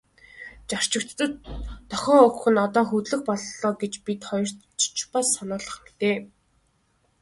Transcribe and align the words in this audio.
Зорчигчдод 0.69 1.31
дохио 1.89 2.17
өгөх 2.27 2.45
нь 2.51 2.63
одоо 2.65 2.83
хөдлөх 2.87 3.21
боллоо 3.29 3.71
гэж 3.81 3.93
бид 4.05 4.21
хоёрт 4.29 4.57
ч 4.97 4.99
бас 5.13 5.27
сануулах 5.35 5.77
мэт. 5.85 6.23